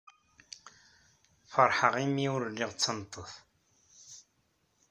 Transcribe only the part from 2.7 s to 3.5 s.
d tameṭṭut.